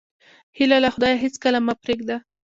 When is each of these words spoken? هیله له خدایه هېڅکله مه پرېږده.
هیله 0.57 0.77
له 0.83 0.89
خدایه 0.95 1.17
هېڅکله 1.23 1.59
مه 1.65 1.73
پرېږده. 1.81 2.15